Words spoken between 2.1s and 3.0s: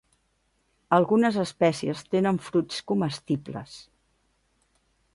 tenen fruits